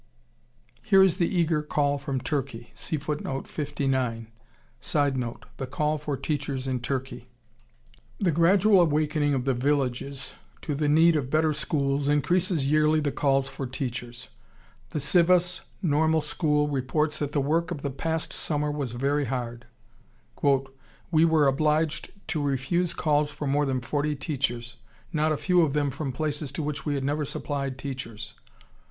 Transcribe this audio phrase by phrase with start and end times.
[0.81, 3.45] Here is the eager call from Turkey: [Sidenote:
[4.81, 7.27] The call for teachers in Turkey.]
[8.19, 10.33] The gradual awakening of the villages
[10.63, 14.29] to the need of better schools increases yearly the calls for teachers.
[14.89, 19.67] The Sivas Normal School reports that the work of the past summer was very hard.
[21.11, 24.77] "We were obliged to refuse calls for more than forty teachers,
[25.13, 28.33] not a few of them from places to which we had never supplied teachers.